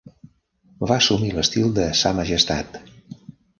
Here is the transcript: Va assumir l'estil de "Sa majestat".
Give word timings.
Va 0.91 0.95
assumir 1.01 1.29
l'estil 1.35 1.69
de 1.77 1.87
"Sa 2.01 2.15
majestat". 2.23 2.83